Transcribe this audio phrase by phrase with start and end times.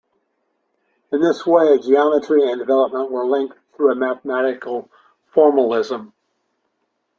[1.11, 4.89] In this way, geometry and development were linked through a mathematical
[5.31, 6.13] formalism.